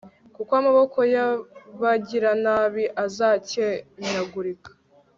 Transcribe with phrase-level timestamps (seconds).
[0.35, 4.71] kuko amaboko y'abagiranabi azakenyagurika